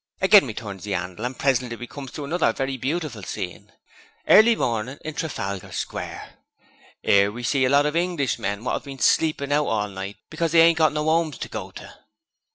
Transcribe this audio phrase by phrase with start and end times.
[0.19, 3.71] Again we turns the 'andle and presently we comes to another very beautiful scene
[4.27, 6.37] "Early Morning in Trafalgar Square".
[7.03, 10.53] 'Ere we see a lot of Englishmen who have been sleepin' out all night because
[10.53, 11.93] they ain't got no 'omes to go to.'